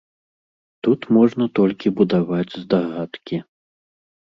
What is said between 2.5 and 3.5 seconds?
здагадкі.